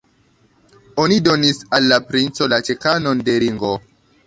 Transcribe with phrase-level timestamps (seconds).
[1.03, 3.75] Oni donis al la princo la ĉekanon de Ringo.